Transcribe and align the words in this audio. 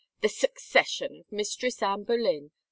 "The 0.23 0.29
succession— 0.29 1.19
of 1.19 1.31
Mistress 1.31 1.83
Anne 1.83 2.05
Boleyn! 2.05 2.49